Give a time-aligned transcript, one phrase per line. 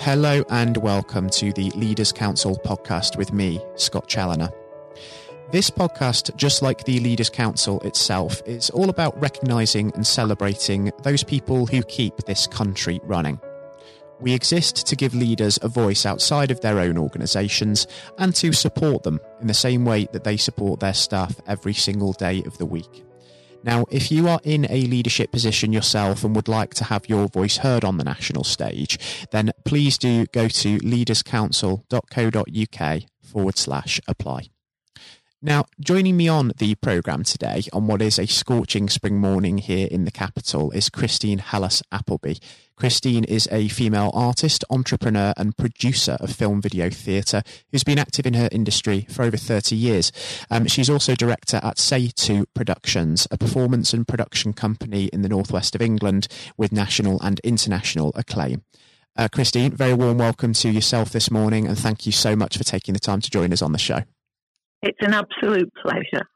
[0.00, 4.48] Hello and welcome to the Leaders Council podcast with me, Scott Challoner.
[5.52, 11.22] This podcast, just like the Leaders Council itself, is all about recognising and celebrating those
[11.22, 13.38] people who keep this country running.
[14.20, 17.86] We exist to give leaders a voice outside of their own organisations
[18.16, 22.14] and to support them in the same way that they support their staff every single
[22.14, 23.04] day of the week.
[23.62, 27.28] Now, if you are in a leadership position yourself and would like to have your
[27.28, 28.98] voice heard on the national stage,
[29.30, 34.48] then please do go to leaderscouncil.co.uk forward slash apply.
[35.42, 39.88] Now, joining me on the programme today on what is a scorching spring morning here
[39.90, 42.34] in the capital is Christine Hallas Appleby.
[42.76, 48.26] Christine is a female artist, entrepreneur, and producer of film video theatre who's been active
[48.26, 50.12] in her industry for over 30 years.
[50.50, 55.28] Um, she's also director at Say Two Productions, a performance and production company in the
[55.30, 56.28] northwest of England
[56.58, 58.62] with national and international acclaim.
[59.16, 62.64] Uh, Christine, very warm welcome to yourself this morning, and thank you so much for
[62.64, 64.02] taking the time to join us on the show.
[64.82, 66.26] It's an absolute pleasure.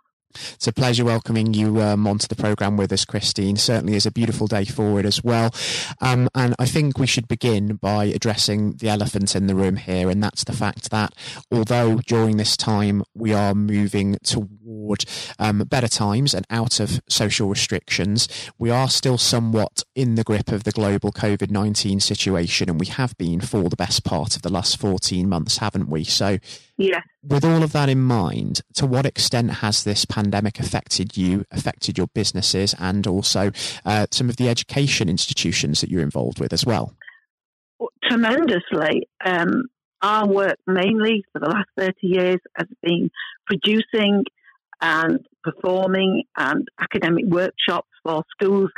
[0.55, 3.57] It's a pleasure welcoming you um, onto the programme with us, Christine.
[3.57, 5.55] Certainly is a beautiful day forward as well.
[6.01, 10.11] Um, and I think we should begin by addressing the elephant in the room here,
[10.11, 11.15] and that's the fact that
[11.53, 15.05] although during this time we are moving toward
[15.39, 20.51] um, better times and out of social restrictions, we are still somewhat in the grip
[20.51, 24.43] of the global COVID 19 situation, and we have been for the best part of
[24.43, 26.03] the last 14 months, haven't we?
[26.03, 26.39] So,
[26.77, 27.01] yeah.
[27.23, 31.97] With all of that in mind, to what extent has this pandemic affected you, affected
[31.97, 33.53] your businesses, and also
[33.85, 36.95] uh, some of the education institutions that you're involved with as well?
[38.09, 39.09] Tremendously.
[39.25, 39.65] Um,
[40.03, 43.11] our work mainly for the last 30 years has been
[43.47, 44.25] producing
[44.81, 48.71] and performing and academic workshops for schools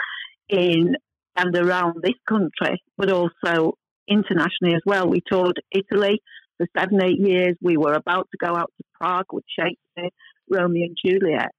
[0.49, 0.95] in
[1.35, 3.77] and around this country, but also
[4.09, 5.09] internationally as well.
[5.09, 6.23] We toured Italy,
[6.57, 7.57] for seven, eight years.
[7.61, 10.11] We were about to go out to Prague with Shakespeare,
[10.51, 11.51] Romeo and Juliet.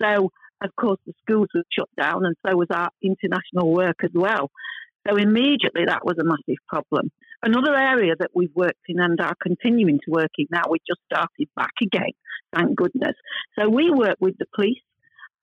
[0.00, 0.30] So,
[0.62, 4.50] of course, the schools were shut down, and so was our international work as well.
[5.08, 7.10] So, immediately, that was a massive problem.
[7.42, 11.00] Another area that we've worked in and are continuing to work in now, we just
[11.12, 12.12] started back again,
[12.54, 13.16] thank goodness.
[13.58, 14.82] So, we work with the police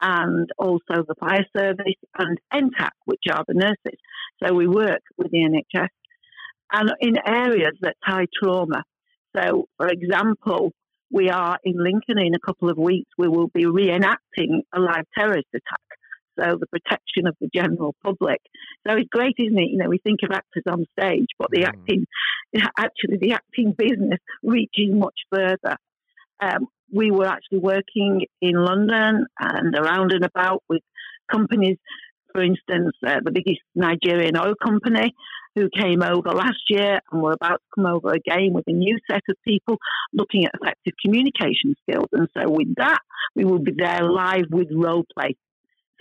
[0.01, 3.99] and also the fire service and NTAC, which are the nurses.
[4.43, 5.89] So, we work with the NHS
[6.71, 8.83] and in areas that tie trauma.
[9.35, 10.71] So, for example,
[11.11, 13.09] we are in Lincoln in a couple of weeks.
[13.17, 15.79] We will be reenacting a live terrorist attack.
[16.39, 18.39] So, the protection of the general public.
[18.87, 19.69] So, it's great, isn't it?
[19.71, 21.67] You know, we think of actors on stage, but the mm.
[21.67, 22.05] acting,
[22.77, 25.77] actually, the acting business reaches much further.
[26.41, 30.81] Um, we were actually working in London and around and about with
[31.29, 31.77] companies
[32.39, 35.13] for instance, uh, the biggest Nigerian oil company
[35.55, 38.97] who came over last year and we're about to come over again with a new
[39.11, 39.77] set of people
[40.13, 42.07] looking at effective communication skills.
[42.13, 42.99] And so with that,
[43.35, 45.35] we will be there live with role play.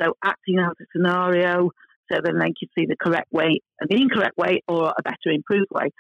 [0.01, 1.71] So acting out a scenario
[2.11, 5.71] so then they can see the correct way, the incorrect way, or a better improved
[5.73, 5.91] way.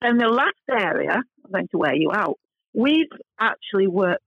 [0.00, 2.38] Then the last area, I'm going to wear you out.
[2.74, 3.10] We've
[3.40, 4.22] actually worked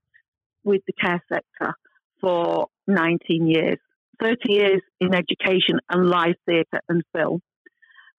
[0.62, 1.72] with the care sector
[2.20, 3.78] for 19 years.
[4.20, 7.40] 30 years in education and live theatre and film.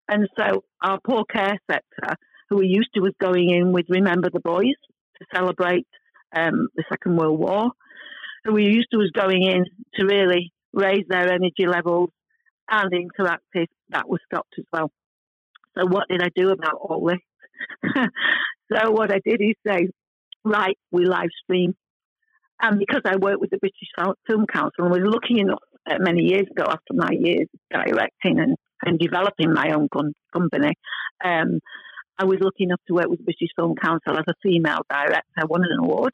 [0.08, 2.16] And so our poor care sector,
[2.50, 4.76] who we used to was going in with Remember the Boys
[5.20, 5.88] to celebrate
[6.36, 7.72] um, the Second World War,
[8.44, 9.66] who we used to was going in
[9.96, 12.10] to really raise their energy levels
[12.70, 14.92] and interactive, that was stopped as well.
[15.78, 17.94] So what did I do about all this?
[18.72, 19.88] so what I did is say,
[20.44, 21.76] right, we live stream.
[22.62, 25.60] And because I work with the British Film Council and was looking enough
[26.00, 30.74] many years ago after my years directing and, and developing my own com- company.
[31.24, 31.60] Um,
[32.18, 35.48] I was lucky enough to work with British Film Council as a female director.
[35.48, 36.12] Won an award.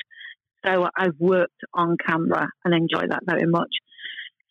[0.66, 3.70] So I've worked on camera and enjoy that very much.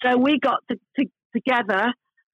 [0.03, 1.93] So we got to, to, together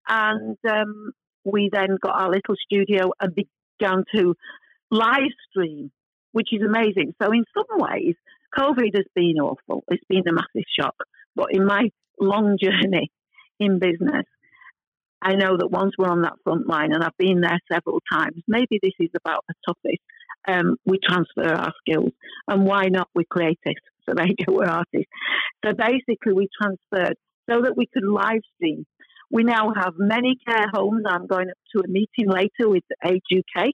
[0.09, 1.13] and um,
[1.45, 4.35] we then got our little studio and began to
[4.91, 5.91] live stream,
[6.33, 7.15] which is amazing.
[7.23, 8.17] So in some ways,
[8.59, 9.85] COVID has been awful.
[9.89, 10.97] It's been a massive shock.
[11.35, 13.11] But in my long journey
[13.59, 14.25] in business,
[15.23, 18.43] I know that once we're on that front line, and I've been there several times,
[18.49, 20.01] maybe this is about the topic,
[20.49, 22.13] um, we transfer our skills.
[22.49, 23.09] And why not?
[23.15, 23.59] We're creative.
[24.09, 25.13] So there you go, we're artists.
[25.65, 27.17] So basically, we transferred
[27.49, 28.85] so that we could live stream.
[29.31, 31.05] We now have many care homes.
[31.07, 33.69] I'm going up to a meeting later with Age UK.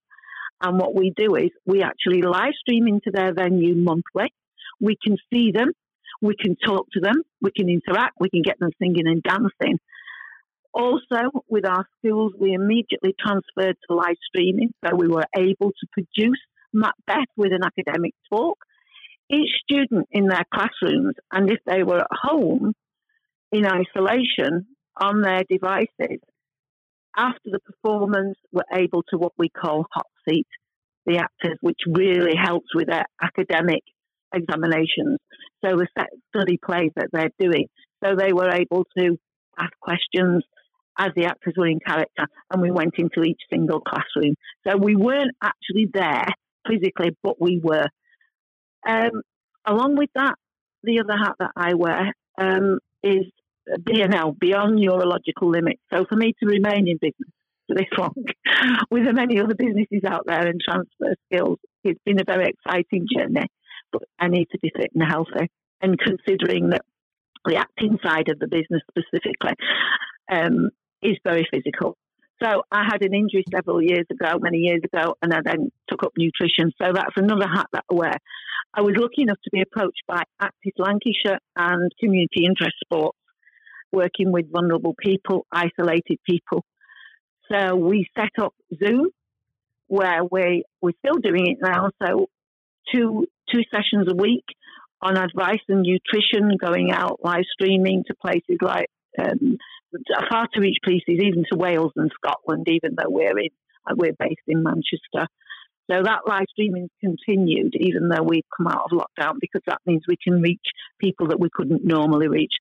[0.61, 4.31] And what we do is we actually live stream into their venue monthly.
[4.79, 5.73] We can see them
[6.23, 9.79] we can talk to them, we can interact, we can get them singing and dancing.
[10.73, 15.87] Also, with our schools, we immediately transferred to live streaming, so we were able to
[15.93, 16.41] produce
[16.73, 18.59] Macbeth with an academic talk.
[19.31, 22.75] Each student in their classrooms, and if they were at home
[23.51, 24.67] in isolation
[25.01, 26.21] on their devices,
[27.17, 30.47] after the performance, were able to what we call hot seat
[31.07, 33.83] the actors, which really helps with their academic
[34.37, 35.19] examinations.
[35.65, 35.87] So the
[36.35, 37.67] study plays that they're doing.
[38.05, 39.17] So they were able to
[39.59, 40.45] ask questions
[40.99, 44.35] as the actors were in character, and we went into each single classroom.
[44.67, 46.27] So we weren't actually there
[46.69, 47.87] physically, but we were.
[48.87, 49.23] Um,
[49.67, 50.35] along with that,
[50.83, 53.25] the other hat that I wear um, is
[53.69, 55.81] BNL, Beyond Neurological Limits.
[55.93, 57.31] So for me to remain in business
[57.67, 58.15] for this long,
[58.91, 63.07] with the many other businesses out there and transfer skills, it's been a very exciting
[63.13, 63.47] journey.
[64.19, 65.51] I need to be fit and healthy.
[65.81, 66.83] And considering that
[67.45, 69.55] the acting side of the business specifically
[70.31, 70.71] um,
[71.03, 71.97] is very physical.
[72.43, 76.03] So I had an injury several years ago, many years ago, and I then took
[76.03, 76.71] up nutrition.
[76.81, 78.17] So that's another hat that I wear.
[78.75, 83.19] I was lucky enough to be approached by Active Lancashire and Community Interest Sports,
[83.91, 86.63] working with vulnerable people, isolated people.
[87.51, 88.55] So we set up
[88.85, 89.09] Zoom,
[89.87, 91.91] where we we're still doing it now.
[92.03, 92.27] So
[92.93, 94.45] two two sessions a week
[95.01, 98.89] on advice and nutrition, going out live streaming to places like
[99.19, 99.59] um,
[100.31, 103.51] far to reach places, even to Wales and Scotland, even though we're in
[103.95, 105.29] we're based in Manchester.
[105.89, 110.03] So that live streaming continued, even though we've come out of lockdown, because that means
[110.09, 110.67] we can reach
[111.01, 112.55] people that we couldn't normally reach.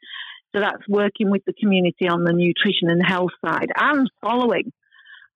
[0.55, 4.71] So that's working with the community on the nutrition and health side and following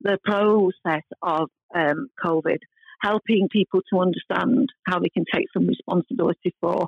[0.02, 2.60] the process of um, COVID,
[3.02, 6.88] helping people to understand how they can take some responsibility for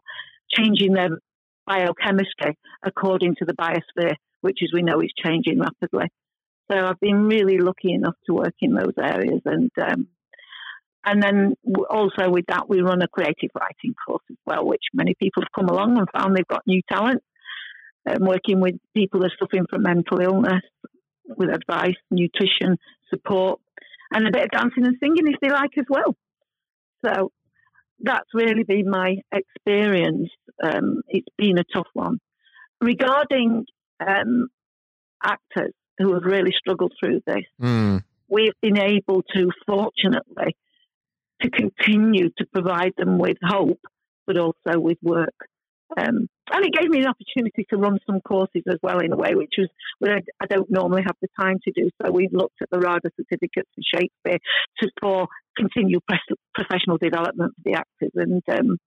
[0.49, 1.09] changing their
[1.65, 6.07] biochemistry according to the biosphere which, as we know, is changing rapidly.
[6.69, 10.07] So I've been really lucky enough to work in those areas, and um,
[11.05, 11.55] and then
[11.89, 15.51] also with that we run a creative writing course as well, which many people have
[15.53, 17.21] come along and found they've got new talent.
[18.09, 20.63] Um, working with people that are suffering from mental illness,
[21.37, 22.77] with advice, nutrition,
[23.09, 23.59] support,
[24.11, 26.15] and a bit of dancing and singing if they like as well.
[27.05, 27.31] So
[27.99, 30.29] that's really been my experience.
[30.63, 32.19] Um, it's been a tough one.
[32.81, 33.65] Regarding
[34.05, 34.47] um,
[35.23, 37.45] actors who have really struggled through this.
[37.61, 38.03] Mm.
[38.27, 40.55] We've been able to, fortunately,
[41.41, 43.81] to continue to provide them with hope,
[44.25, 45.35] but also with work.
[45.97, 49.17] Um, and it gave me an opportunity to run some courses as well, in a
[49.17, 49.69] way, which was
[50.03, 51.89] I, I don't normally have the time to do.
[52.01, 54.39] So we've looked at the RADA certificates for Shakespeare
[54.79, 55.27] to, for
[55.57, 56.01] continued
[56.53, 58.11] professional development for the actors.
[58.15, 58.77] And um,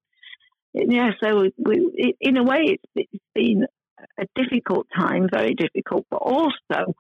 [0.73, 3.67] yeah, so we, in a way, it's, it's been
[4.19, 6.95] a difficult time, very difficult, but also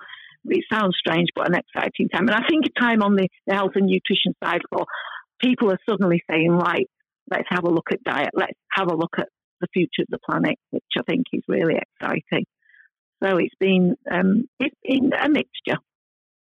[0.47, 2.29] it sounds strange, but an exciting time.
[2.29, 4.87] And I think a time on the, the health and nutrition side for
[5.41, 6.89] people are suddenly saying, right,
[7.31, 9.29] let's have a look at diet, let's have a look at
[9.61, 12.47] the future of the planet, which I think is really exciting.
[13.23, 15.79] So it's been um, it's been a mixture.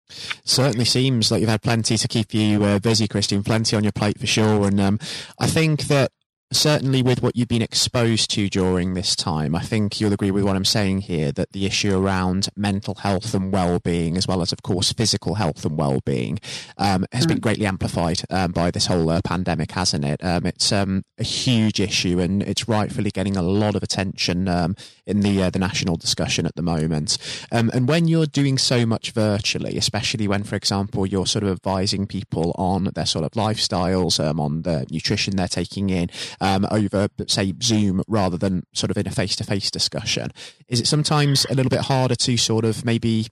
[0.09, 3.43] Certainly seems like you've had plenty to keep you uh, busy, Christine.
[3.43, 4.67] Plenty on your plate for sure.
[4.67, 4.99] And um,
[5.39, 6.11] I think that
[6.51, 10.43] certainly with what you've been exposed to during this time, I think you'll agree with
[10.43, 14.51] what I'm saying here that the issue around mental health and well-being, as well as,
[14.51, 16.39] of course, physical health and well-being,
[16.77, 17.29] um, has mm.
[17.29, 20.23] been greatly amplified um, by this whole uh, pandemic, hasn't it?
[20.23, 24.75] Um, it's um, a huge issue, and it's rightfully getting a lot of attention um,
[25.09, 27.17] in the uh, the national discussion at the moment.
[27.51, 31.49] Um, and when you're doing so much virtually, especially when, for example, you're sort of
[31.51, 37.07] advising people on their sort of lifestyles, on the nutrition they're taking in um, over,
[37.27, 40.31] say, Zoom rather than sort of in a face to face discussion?
[40.67, 43.27] Is it sometimes a little bit harder to sort of maybe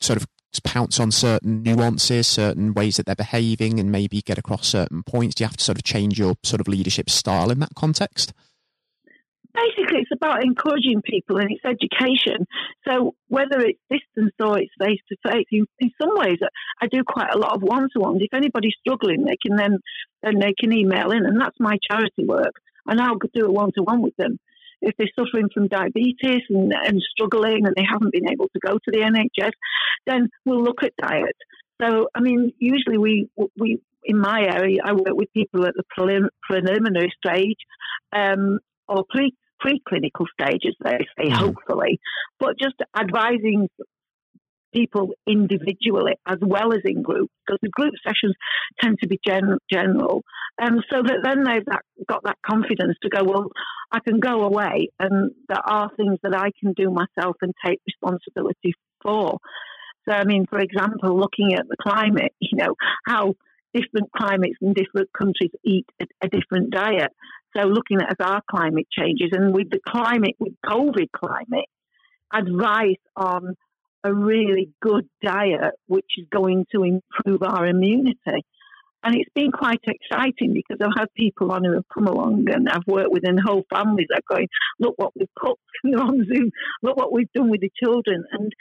[0.00, 0.26] sort of
[0.64, 5.34] pounce on certain nuances, certain ways that they're behaving, and maybe get across certain points?
[5.34, 8.32] Do you have to sort of change your sort of leadership style in that context?
[9.54, 12.46] Basically it's about encouraging people and it's education.
[12.86, 16.38] So whether it's distance or it's face to face, in some ways
[16.82, 18.20] I do quite a lot of one to ones.
[18.20, 19.78] If anybody's struggling, they can then
[20.22, 22.54] then they can email in, and that's my charity work.
[22.86, 24.38] And I'll do a one to one with them.
[24.80, 28.74] If they're suffering from diabetes and, and struggling and they haven't been able to go
[28.74, 29.52] to the NHS,
[30.06, 31.36] then we'll look at diet.
[31.80, 35.84] So, I mean, usually we we in my area, I work with people at the
[36.42, 37.56] preliminary stage
[38.12, 39.34] um, or pre
[39.64, 41.32] preclinical stages, they say, mm.
[41.32, 41.98] hopefully,
[42.38, 43.68] but just advising
[44.74, 48.34] people individually as well as in groups because the group sessions
[48.80, 50.22] tend to be gen- general.
[50.58, 51.64] And so that then they've
[52.08, 53.50] got that confidence to go, well,
[53.92, 57.80] I can go away and there are things that I can do myself and take
[57.86, 59.38] responsibility for.
[60.08, 62.74] So, I mean, for example, looking at the climate, you know,
[63.06, 63.34] how
[63.72, 67.12] different climates and different countries eat a, a different diet.
[67.56, 71.66] So, looking at as our climate changes and with the climate, with COVID climate,
[72.32, 73.54] advice on
[74.04, 78.44] a really good diet, which is going to improve our immunity.
[79.02, 82.68] And it's been quite exciting because I've had people on who have come along and
[82.68, 84.48] I've worked with and whole families are going,
[84.80, 86.50] look what we've cooked on Zoom,
[86.82, 88.24] look what we've done with the children.
[88.32, 88.52] And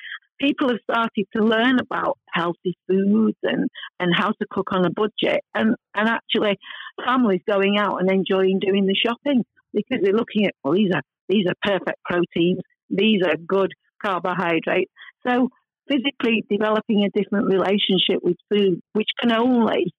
[0.44, 3.70] people have started to learn about healthy foods and,
[4.00, 6.58] and how to cook on a budget and, and actually
[7.06, 11.02] families going out and enjoying doing the shopping because they're looking at, well, these are,
[11.30, 12.60] these are perfect proteins.
[12.90, 13.72] These are good
[14.04, 14.92] carbohydrates.
[15.26, 15.50] So
[15.90, 19.94] physically developing a different relationship with food, which can only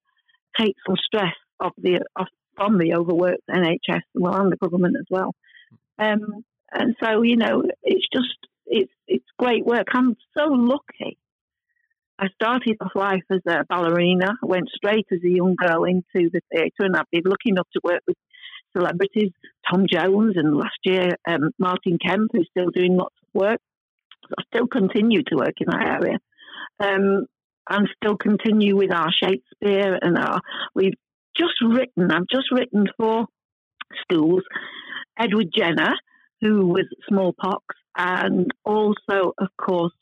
[0.58, 5.06] take some stress off the off from the overworked NHS well and the government as
[5.10, 5.34] well.
[5.98, 8.36] Um, and so you know, it's just
[8.66, 9.88] it's it's great work.
[9.92, 11.18] I'm so lucky.
[12.18, 16.30] I started off life as a ballerina, I went straight as a young girl into
[16.30, 18.16] the theatre, and I've been lucky enough to work with
[18.76, 19.32] celebrities,
[19.68, 23.60] Tom Jones, and last year um, Martin Kemp, who's still doing lots of work.
[24.38, 26.18] I still continue to work in that area.
[26.80, 27.26] Um,
[27.68, 30.40] and still continue with our Shakespeare and our,
[30.74, 30.94] we've
[31.36, 33.26] just written, I've just written for
[34.02, 34.42] schools,
[35.18, 35.94] Edward Jenner,
[36.40, 37.64] who was smallpox,
[37.96, 39.92] and also, of course,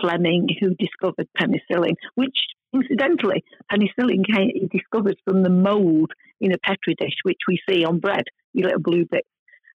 [0.00, 2.36] Fleming, who discovered penicillin, which
[2.72, 7.84] incidentally, penicillin came he discovered from the mold in a petri dish, which we see
[7.84, 9.28] on bread, you little blue bits.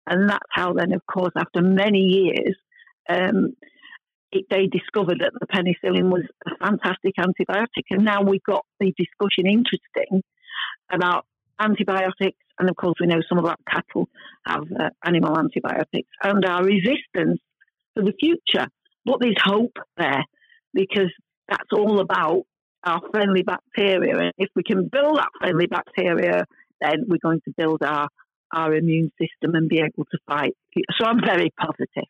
[0.07, 2.55] And that's how then, of course, after many years,
[3.09, 3.53] um,
[4.31, 7.85] it, they discovered that the penicillin was a fantastic antibiotic.
[7.91, 10.23] And now we've got the discussion interesting
[10.91, 11.25] about
[11.59, 12.37] antibiotics.
[12.59, 14.07] And of course, we know some of our cattle
[14.45, 17.39] have uh, animal antibiotics and our resistance
[17.93, 18.67] for the future.
[19.05, 20.23] But there's hope there
[20.73, 21.11] because
[21.49, 22.43] that's all about
[22.83, 24.17] our friendly bacteria.
[24.17, 26.45] And if we can build that friendly bacteria,
[26.81, 28.07] then we're going to build our,
[28.53, 30.55] our immune system and be able to fight.
[30.99, 32.09] So I'm very positive.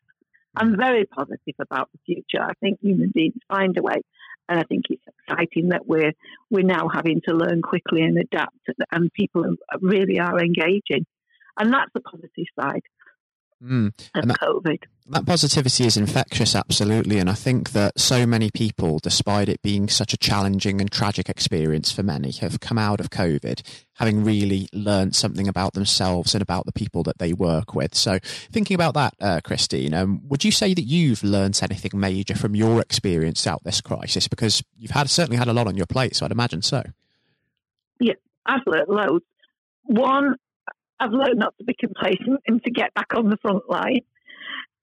[0.56, 2.42] I'm very positive about the future.
[2.42, 4.02] I think human beings find a way,
[4.48, 6.12] and I think it's exciting that we're
[6.50, 8.56] we're now having to learn quickly and adapt,
[8.90, 9.44] and people
[9.80, 11.06] really are engaging,
[11.58, 12.82] and that's the positive side.
[13.62, 13.92] Mm.
[14.14, 14.84] Of that, COVID.
[15.08, 17.18] That positivity is infectious, absolutely.
[17.18, 21.28] And I think that so many people, despite it being such a challenging and tragic
[21.28, 23.62] experience for many, have come out of COVID
[23.94, 27.96] having really learned something about themselves and about the people that they work with.
[27.96, 32.36] So, thinking about that, uh, Christine, um, would you say that you've learned anything major
[32.36, 34.28] from your experience out this crisis?
[34.28, 36.84] Because you've had certainly had a lot on your plate, so I'd imagine so.
[37.98, 38.14] Yeah,
[38.46, 39.24] I've learned loads.
[39.84, 40.36] One,
[41.00, 44.00] I've learned not to be complacent and to get back on the front line.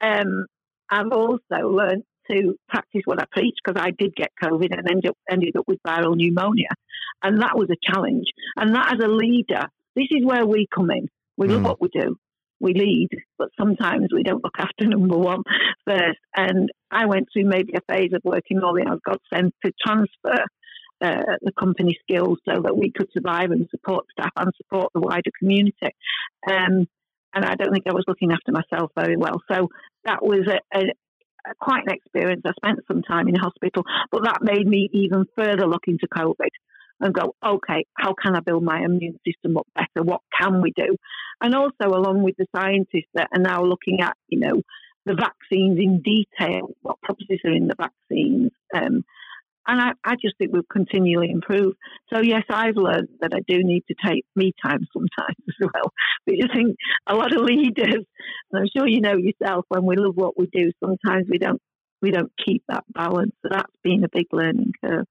[0.02, 0.46] Um,
[0.90, 5.10] I've also learned to practice what I preach because I did get COVID and ended
[5.10, 6.70] up, ended up with viral pneumonia.
[7.24, 8.26] And that was a challenge.
[8.56, 11.08] And that as a leader, this is where we come in.
[11.38, 11.66] We love mm.
[11.66, 12.18] what we do.
[12.60, 15.44] We lead, but sometimes we don't look after number one
[15.86, 16.20] first.
[16.36, 19.72] And I went through maybe a phase of working all the hours God sent to
[19.86, 20.46] transfer
[21.02, 25.02] uh, the company skills so that we could survive and support staff and support the
[25.02, 25.96] wider community.
[26.50, 26.88] Um,
[27.34, 29.42] and I don't think I was looking after myself very well.
[29.52, 29.68] So
[30.06, 30.84] that was a, a,
[31.50, 32.44] a quite an experience.
[32.46, 36.50] I spent some time in hospital, but that made me even further look into COVID
[37.02, 40.04] and go, okay, how can I build my immune system up better?
[40.04, 40.96] What can we do?
[41.42, 44.62] And also, along with the scientists that are now looking at, you know,
[45.06, 49.04] the vaccines in detail, what properties are in the vaccines, um,
[49.68, 51.74] and I, I just think we'll continually improve.
[52.14, 55.92] So yes, I've learned that I do need to take me time sometimes as well.
[56.26, 58.06] But you think a lot of leaders,
[58.52, 61.62] and I'm sure you know yourself, when we love what we do, sometimes we don't
[62.02, 63.32] we don't keep that balance.
[63.42, 65.06] So that's been a big learning curve.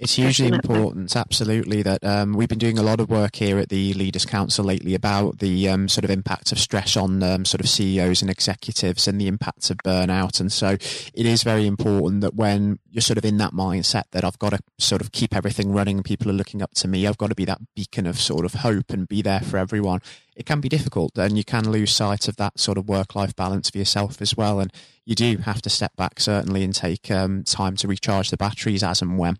[0.00, 1.82] It's hugely important, absolutely.
[1.82, 4.94] That um, we've been doing a lot of work here at the Leaders Council lately
[4.94, 9.06] about the um, sort of impact of stress on um, sort of CEOs and executives
[9.06, 10.40] and the impacts of burnout.
[10.40, 14.24] And so it is very important that when you're sort of in that mindset that
[14.24, 17.18] I've got to sort of keep everything running, people are looking up to me, I've
[17.18, 20.00] got to be that beacon of sort of hope and be there for everyone
[20.40, 23.36] it can be difficult and you can lose sight of that sort of work life
[23.36, 24.58] balance for yourself as well.
[24.58, 24.72] And
[25.04, 28.82] you do have to step back certainly and take um, time to recharge the batteries
[28.82, 29.36] as and when.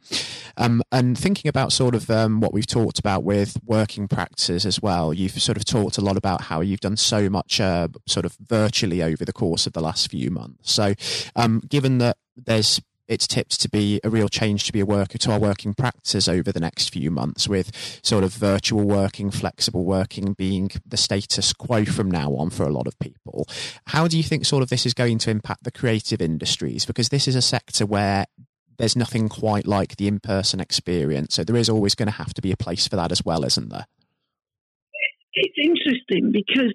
[0.58, 4.82] Um, and thinking about sort of um, what we've talked about with working practices as
[4.82, 8.26] well, you've sort of talked a lot about how you've done so much uh, sort
[8.26, 10.70] of virtually over the course of the last few months.
[10.70, 10.92] So,
[11.34, 12.78] um, given that there's
[13.10, 16.28] it's tipped to be a real change to be a worker to our working practices
[16.28, 21.52] over the next few months, with sort of virtual working, flexible working being the status
[21.52, 23.48] quo from now on for a lot of people.
[23.88, 26.86] How do you think sort of this is going to impact the creative industries?
[26.86, 28.26] Because this is a sector where
[28.78, 32.40] there's nothing quite like the in-person experience, so there is always going to have to
[32.40, 33.86] be a place for that as well, isn't there?
[35.34, 36.72] It's interesting because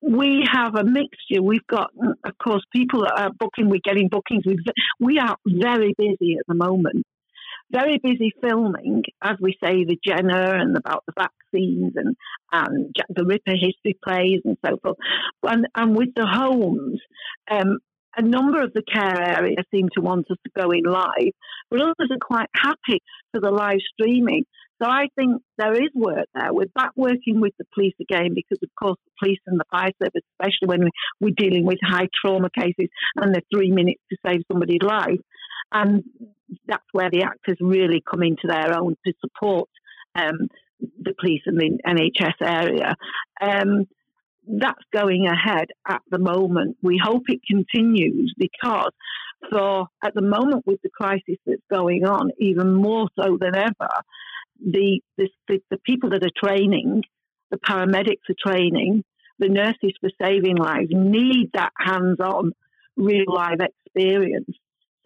[0.00, 1.42] we have a mixture.
[1.42, 1.90] We've got,
[2.24, 3.68] of course, people that are booking.
[3.68, 4.44] We're getting bookings.
[5.00, 7.06] We are very busy at the moment.
[7.70, 12.14] Very busy filming, as we say, the Jenner and about the vaccines and,
[12.52, 14.98] and Jack the Ripper history plays and so forth.
[15.42, 17.00] And, and with the homes,
[17.50, 17.78] um,
[18.16, 21.32] a number of the care areas seem to want us to go in live,
[21.70, 23.00] but others are quite happy
[23.32, 24.44] for the live streaming.
[24.82, 26.52] So I think there is work there.
[26.52, 29.92] We're back working with the police again because, of course, the police and the fire
[30.02, 30.90] service, especially when
[31.20, 35.20] we're dealing with high trauma cases and they're three minutes to save somebody's life.
[35.72, 36.02] And
[36.66, 39.68] that's where the actors really come into their own to support
[40.16, 40.48] um,
[40.80, 42.94] the police and the NHS area.
[43.40, 43.86] Um,
[44.46, 46.76] that's going ahead at the moment.
[46.82, 48.90] We hope it continues because
[49.50, 53.90] for at the moment with the crisis that's going on, even more so than ever,
[54.60, 57.02] the, the, the people that are training,
[57.50, 59.04] the paramedics are training,
[59.38, 62.52] the nurses for saving lives need that hands-on,
[62.96, 64.50] real life experience.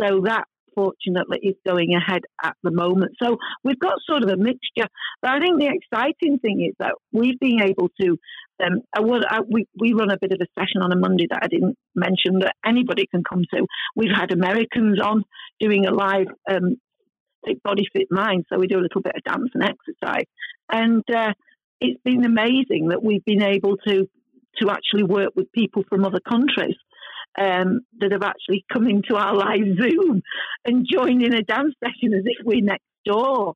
[0.00, 3.12] So that fortunately is going ahead at the moment.
[3.20, 4.88] So we've got sort of a mixture.
[5.20, 8.16] But I think the exciting thing is that we've been able to.
[8.64, 11.26] Um, I would, I, we we run a bit of a session on a Monday
[11.30, 13.66] that I didn't mention that anybody can come to.
[13.96, 15.24] We've had Americans on
[15.60, 16.76] doing a live um,
[17.64, 18.44] body, fit mind.
[18.48, 20.26] So we do a little bit of dance and exercise,
[20.70, 21.32] and uh,
[21.80, 24.08] it's been amazing that we've been able to
[24.60, 26.76] to actually work with people from other countries
[27.40, 30.22] um, that have actually come into our live Zoom
[30.64, 33.54] and joined in a dance session as if we're next door.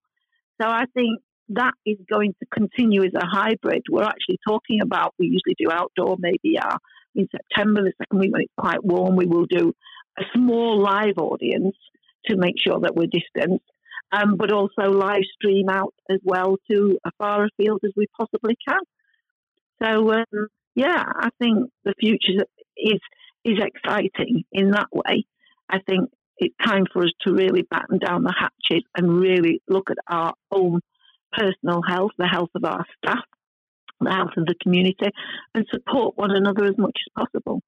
[0.61, 3.83] So I think that is going to continue as a hybrid.
[3.91, 6.77] We're actually talking about we usually do outdoor, maybe uh,
[7.15, 9.73] in September, the second week when it's quite warm, we will do
[10.19, 11.77] a small live audience
[12.27, 13.65] to make sure that we're distanced
[14.13, 18.57] um, but also live stream out as well to as far afield as we possibly
[18.67, 18.81] can.
[19.83, 22.45] So um, yeah, I think the future
[22.77, 23.01] is
[23.45, 25.25] is exciting in that way.
[25.69, 29.91] I think it's time for us to really batten down the hatches and really look
[29.91, 30.81] at our own
[31.33, 33.25] personal health, the health of our staff,
[34.01, 35.11] the health of the community,
[35.55, 37.63] and support one another as much as possible.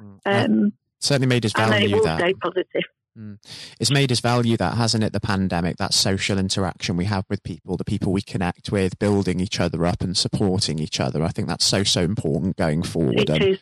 [0.00, 0.20] Mm.
[0.24, 2.20] Um, certainly made us value and they will that.
[2.20, 2.82] Stay positive.
[3.18, 3.38] Mm.
[3.78, 5.12] It's made us value that, hasn't it?
[5.12, 9.40] The pandemic, that social interaction we have with people, the people we connect with, building
[9.40, 11.22] each other up and supporting each other.
[11.22, 13.28] I think that's so, so important going forward.
[13.28, 13.58] It is.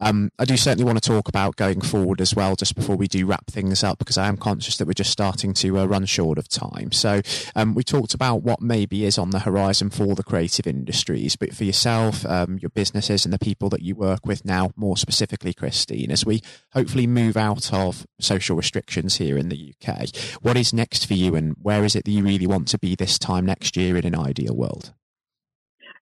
[0.00, 3.06] Um, I do certainly want to talk about going forward as well, just before we
[3.06, 6.06] do wrap things up, because I am conscious that we're just starting to uh, run
[6.06, 6.92] short of time.
[6.92, 7.22] So
[7.54, 11.54] um, we talked about what maybe is on the horizon for the creative industries, but
[11.54, 15.54] for yourself, um, your businesses, and the people that you work with now, more specifically,
[15.54, 16.40] Christine, as we
[16.72, 20.08] hopefully move out of social restrictions here in the UK,
[20.42, 22.94] what is next for you, and where is it that you really want to be
[22.94, 24.92] this time next year in an ideal world?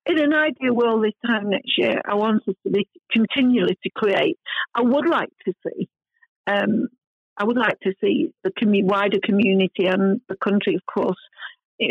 [0.07, 3.91] In an ideal world this time next year, I want us to be continually to
[3.95, 4.39] create.
[4.75, 5.89] I would like to see,
[6.47, 6.89] um,
[7.37, 11.19] I would like to see the commu- wider community and the country, of course,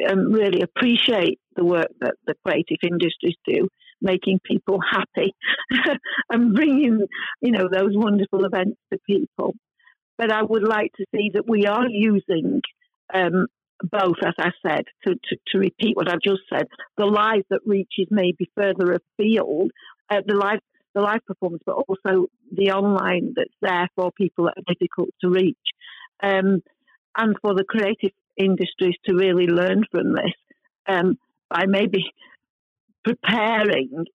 [0.10, 3.68] um, really appreciate the work that the creative industries do,
[4.02, 5.34] making people happy
[6.30, 7.06] and bringing,
[7.42, 9.56] you know, those wonderful events to people.
[10.18, 12.62] But I would like to see that we are using
[13.14, 13.48] um,
[13.84, 16.68] both, as I said, to, to, to, repeat what I've just said,
[16.98, 19.72] the live that reaches maybe further afield,
[20.10, 20.60] uh, the live
[20.94, 25.30] the live performance, but also the online that's there for people that are difficult to
[25.30, 25.58] reach,
[26.22, 26.62] um,
[27.18, 30.34] and for the creative industries to really learn from this
[30.88, 31.18] um,
[31.50, 32.04] by maybe
[33.04, 34.06] preparing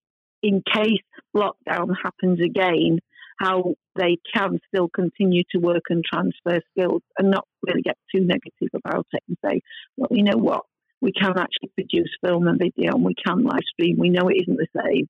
[0.42, 1.02] in case
[1.34, 2.98] lockdown happens again
[3.38, 8.22] how they can still continue to work and transfer skills and not really get too
[8.22, 9.60] negative about it and say,
[9.96, 10.62] well, you know what,
[11.00, 13.96] we can actually produce film and video and we can live stream.
[13.98, 15.08] We know it isn't the same.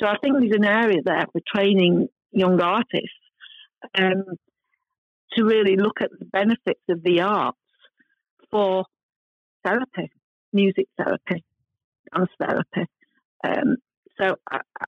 [0.00, 3.08] So I think there's an area there for training young artists
[3.94, 4.24] um,
[5.32, 7.58] to really look at the benefits of the arts
[8.50, 8.84] for
[9.64, 10.10] therapy,
[10.52, 11.44] music therapy,
[12.14, 12.90] dance therapy,
[13.44, 13.76] um,
[14.20, 14.36] so,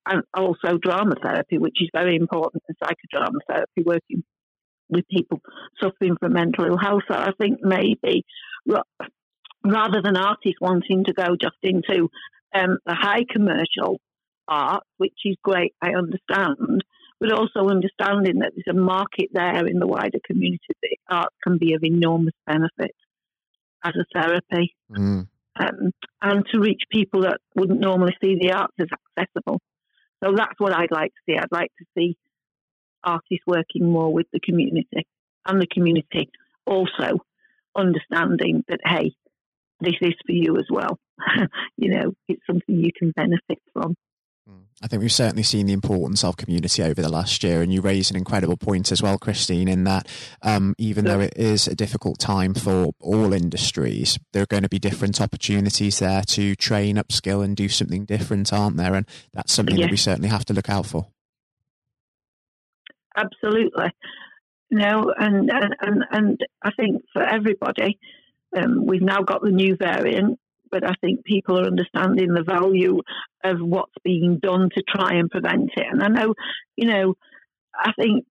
[0.07, 4.25] and also drama therapy, which is very important, and psychodrama therapy, working
[4.88, 5.40] with people
[5.81, 7.03] suffering from mental ill health.
[7.11, 8.25] So I think maybe
[9.64, 12.09] rather than artists wanting to go just into
[12.55, 14.01] um, the high commercial
[14.49, 16.85] art, which is great, I understand,
[17.21, 21.59] but also understanding that there's a market there in the wider community that art can
[21.59, 22.95] be of enormous benefit
[23.85, 24.75] as a therapy.
[24.90, 25.29] Mm.
[25.59, 28.88] Um, and to reach people that wouldn't normally see the arts as
[29.19, 29.61] accessible.
[30.25, 31.37] So that's what I'd like to see.
[31.37, 32.17] I'd like to see
[33.05, 35.07] artists working more with the community
[35.47, 36.31] and the community
[36.67, 37.19] also
[37.77, 39.12] understanding that, hey,
[39.81, 40.99] this is for you as well.
[41.77, 43.95] you know, it's something you can benefit from.
[44.83, 47.81] I think we've certainly seen the importance of community over the last year, and you
[47.81, 50.09] raise an incredible point as well, Christine, in that
[50.42, 54.68] um, even though it is a difficult time for all industries, there are going to
[54.68, 58.95] be different opportunities there to train, upskill, and do something different, aren't there?
[58.95, 59.87] And that's something yes.
[59.87, 61.07] that we certainly have to look out for.
[63.16, 63.90] Absolutely.
[64.71, 68.01] No, and and and I think for everybody,
[68.57, 70.40] um, we've now got the new variant,
[70.73, 73.01] but I think people are understanding the value
[73.45, 75.87] of what's being done to try and prevent it.
[75.89, 76.35] And I know,
[76.77, 77.15] you know,
[77.77, 78.25] I think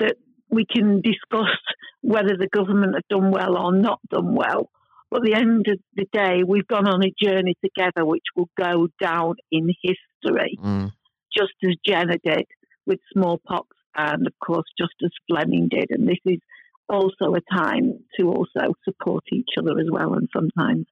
[0.00, 0.16] that
[0.50, 1.54] we can discuss
[2.00, 4.70] whether the government have done well or not done well.
[5.10, 8.48] But at the end of the day, we've gone on a journey together which will
[8.58, 10.92] go down in history, mm.
[11.36, 12.46] just as Jenner did
[12.86, 15.90] with smallpox, and of course, just as Fleming did.
[15.90, 16.40] And this is
[16.88, 20.86] also a time to also support each other as well, and sometimes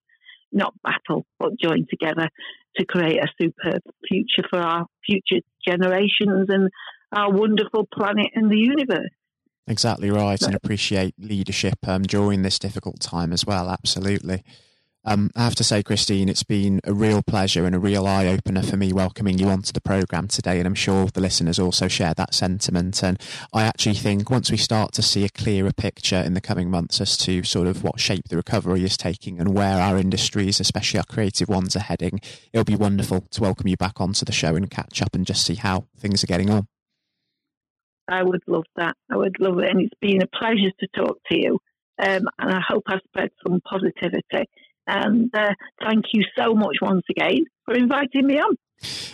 [0.55, 2.29] not battle, but join together
[2.77, 6.71] to create a superb future for our future generations and
[7.13, 9.11] our wonderful planet and the universe.
[9.67, 13.71] Exactly right, and appreciate leadership um, during this difficult time as well.
[13.71, 14.43] Absolutely.
[15.07, 18.27] Um, I have to say, Christine, it's been a real pleasure and a real eye
[18.27, 20.59] opener for me welcoming you onto the programme today.
[20.59, 23.03] And I'm sure the listeners also share that sentiment.
[23.03, 23.21] And
[23.53, 27.03] I actually think once we start to see a clearer picture in the coming months
[27.03, 31.01] as to sort of what shape the recovery is taking and where our industries, especially
[31.01, 32.19] our creative ones, are heading,
[32.55, 35.45] it'll be wonderful to welcome you back onto the show and catch up and just
[35.45, 36.67] see how things are getting on.
[38.09, 38.97] I would love that.
[39.11, 39.69] I would love it.
[39.69, 41.59] And it's been a pleasure to talk to you.
[41.99, 44.49] Um, and I hope I've spread some positivity
[44.87, 48.57] and uh, thank you so much once again for inviting me on.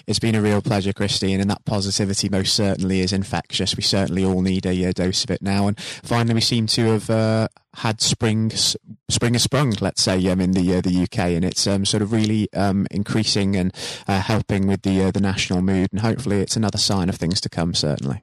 [0.07, 3.77] It's been a real pleasure, Christine, and that positivity most certainly is infectious.
[3.77, 5.69] We certainly all need a, a dose of it now.
[5.69, 10.41] And finally, we seem to have uh, had spring, spring has sprung, let's say, um,
[10.41, 13.73] in the uh, the UK, and it's um, sort of really um, increasing and
[14.09, 15.89] uh, helping with the uh, the national mood.
[15.93, 17.75] And hopefully, it's another sign of things to come.
[17.75, 18.23] Certainly.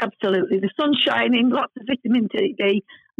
[0.00, 2.54] Absolutely, the sun's shining, lots of vitamin D,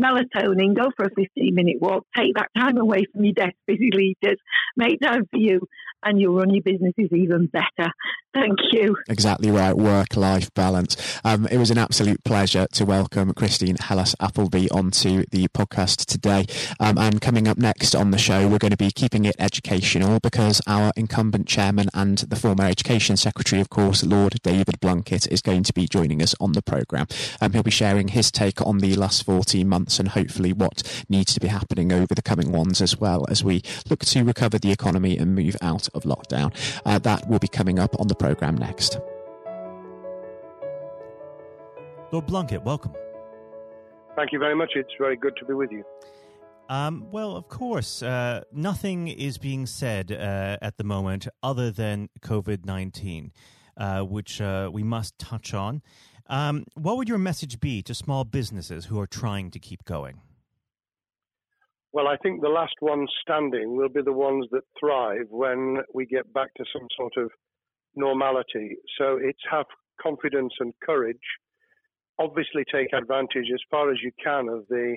[0.01, 3.91] melatonin, go for a 15 minute walk, take that time away from your desk, busy
[3.93, 4.39] leaders,
[4.77, 5.61] make time for you,
[6.05, 7.93] and you'll run your businesses even better.
[8.35, 8.97] Thank you.
[9.09, 10.97] Exactly right, work life balance.
[11.25, 16.45] Um, it was an absolute pleasure to welcome Christine Hallas Appleby onto the podcast today.
[16.79, 20.21] Um, and coming up next on the show, we're going to be keeping it educational
[20.21, 25.43] because our incumbent chairman and the former education secretary, of course, Lord David Blunkett, is
[25.43, 27.07] going to be joining us on the programme.
[27.41, 31.35] Um, he'll be sharing his take on the last 14 months and hopefully what needs
[31.35, 34.71] to be happening over the coming ones as well as we look to recover the
[34.71, 36.53] economy and move out of lockdown.
[36.85, 38.99] Uh, that will be coming up on the programme next.
[42.11, 42.93] Lord Blunkett, welcome.
[44.17, 44.73] Thank you very much.
[44.75, 45.85] It's very good to be with you.
[46.69, 52.09] Um, well, of course, uh, nothing is being said uh, at the moment other than
[52.21, 53.33] COVID 19,
[53.77, 55.83] uh, which uh, we must touch on.
[56.27, 60.21] Um, what would your message be to small businesses who are trying to keep going?
[61.93, 66.07] Well, I think the last ones standing will be the ones that thrive when we
[66.07, 67.31] get back to some sort of
[67.97, 68.77] normality.
[68.99, 69.67] So it's have
[70.01, 71.17] confidence and courage.
[72.19, 74.97] Obviously, take advantage as far as you can of the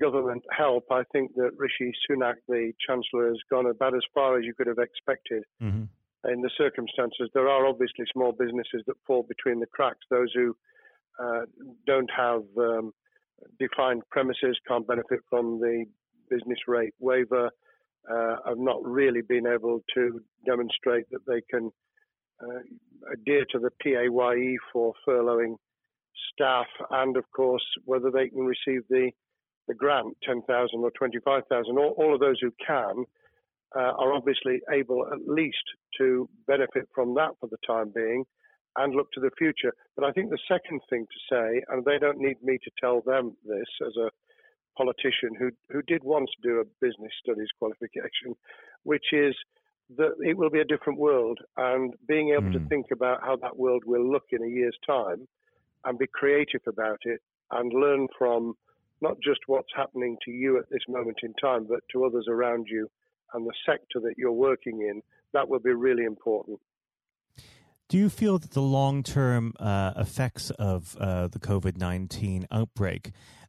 [0.00, 0.84] government help.
[0.90, 4.66] I think that Rishi Sunak, the Chancellor, has gone about as far as you could
[4.66, 5.44] have expected.
[5.62, 5.84] Mm-hmm.
[6.32, 10.04] In the circumstances, there are obviously small businesses that fall between the cracks.
[10.10, 10.56] Those who
[11.22, 11.42] uh,
[11.86, 12.92] don't have um,
[13.60, 15.84] defined premises can't benefit from the
[16.30, 17.50] business rate waiver,
[18.10, 21.70] uh, have not really been able to demonstrate that they can
[22.42, 22.60] uh,
[23.12, 25.56] adhere to the PAYE for furloughing
[26.32, 29.10] staff, and of course whether they can receive the
[29.68, 31.78] the grant, ten thousand or twenty five thousand.
[31.78, 33.04] All, all of those who can
[33.76, 35.64] uh, are obviously able at least
[35.98, 38.24] to benefit from that for the time being,
[38.76, 39.72] and look to the future.
[39.96, 43.00] But I think the second thing to say, and they don't need me to tell
[43.04, 44.10] them this as a
[44.76, 48.34] politician who who did once do a business studies qualification,
[48.82, 49.34] which is
[49.96, 52.52] that it will be a different world, and being able mm.
[52.52, 52.66] to hmm.
[52.66, 55.28] think about how that world will look in a year's time,
[55.84, 57.20] and be creative about it,
[57.52, 58.54] and learn from
[59.00, 62.66] not just what's happening to you at this moment in time, but to others around
[62.68, 62.90] you
[63.34, 66.58] and the sector that you're working in, that will be really important.
[67.88, 73.12] Do you feel that the long term uh, effects of uh, the COVID 19 outbreak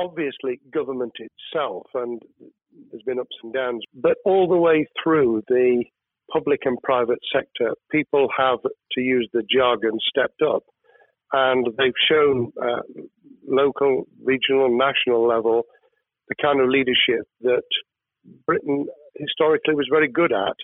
[0.00, 2.20] obviously government itself, and
[2.90, 5.84] there's been ups and downs, but all the way through the
[6.32, 8.58] public and private sector, people have,
[8.92, 10.62] to use the jargon, stepped up.
[11.32, 12.82] And they've shown uh,
[13.46, 15.64] local, regional, national level
[16.28, 17.62] the kind of leadership that
[18.46, 18.86] Britain
[19.16, 20.54] historically was very good at.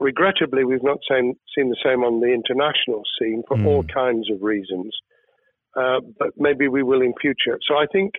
[0.00, 3.66] Regrettably, we've not seen, seen the same on the international scene for mm.
[3.66, 4.96] all kinds of reasons.
[5.76, 7.58] Uh, but maybe we will in future.
[7.66, 8.12] So I think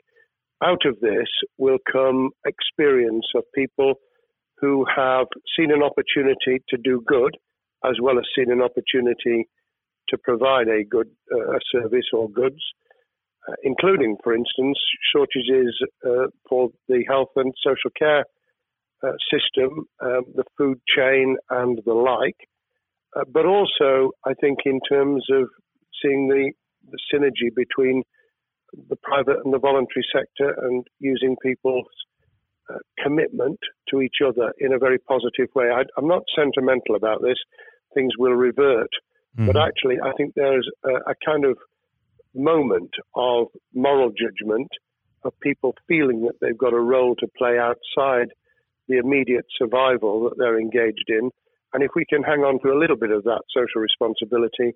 [0.64, 3.96] out of this will come experience of people
[4.60, 7.36] who have seen an opportunity to do good
[7.86, 9.48] as well as seen an opportunity
[10.10, 12.62] to provide a good uh, service or goods,
[13.48, 14.78] uh, including, for instance,
[15.14, 18.26] shortages uh, for the health and social care
[19.04, 22.38] uh, system, um, the food chain, and the like.
[23.16, 25.50] Uh, but also, I think, in terms of
[26.02, 26.52] seeing the
[26.90, 28.04] the synergy between
[28.90, 31.88] the private and the voluntary sector and using people's
[32.70, 35.66] uh, commitment to each other in a very positive way.
[35.66, 37.38] I, am not sentimental about this.
[37.94, 38.90] Things will revert.
[39.38, 39.48] Mm-hmm.
[39.48, 41.58] But actually, I think there's a, a kind of
[42.36, 44.70] moment of moral judgment
[45.24, 48.30] of people feeling that they've got a role to play outside
[48.88, 51.30] the immediate survival that they're engaged in.
[51.74, 54.76] And if we can hang on to a little bit of that social responsibility,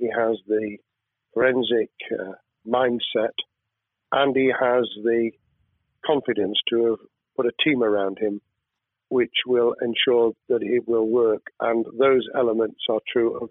[0.00, 0.78] he has the
[1.34, 2.32] forensic uh,
[2.66, 3.36] mindset,
[4.10, 5.30] and he has the
[6.04, 6.98] confidence to have
[7.36, 8.40] put a team around him
[9.10, 11.42] which will ensure that it will work.
[11.60, 13.50] And those elements are true of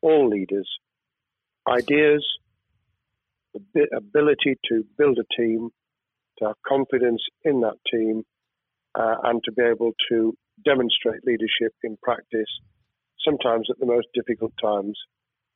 [0.00, 0.68] all leaders
[1.68, 2.24] ideas,
[3.96, 5.70] ability to build a team,
[6.38, 8.22] to have confidence in that team,
[8.94, 12.50] uh, and to be able to demonstrate leadership in practice,
[13.24, 14.98] sometimes at the most difficult times.